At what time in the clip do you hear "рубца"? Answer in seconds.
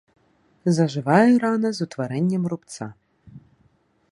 2.55-2.85